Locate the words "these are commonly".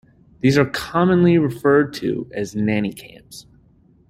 0.39-1.37